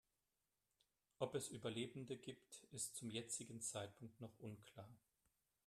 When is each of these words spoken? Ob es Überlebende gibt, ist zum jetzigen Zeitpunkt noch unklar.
Ob 1.19 1.35
es 1.35 1.49
Überlebende 1.51 2.17
gibt, 2.17 2.63
ist 2.71 2.95
zum 2.95 3.11
jetzigen 3.11 3.61
Zeitpunkt 3.61 4.19
noch 4.19 4.35
unklar. 4.39 4.89